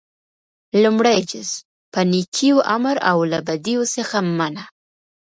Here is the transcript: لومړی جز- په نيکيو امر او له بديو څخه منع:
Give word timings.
لومړی 0.83 1.19
جز- 1.31 1.49
په 1.93 1.99
نيکيو 2.11 2.57
امر 2.75 2.95
او 3.11 3.17
له 3.31 3.39
بديو 3.47 3.81
څخه 3.95 4.17
منع: 4.37 4.65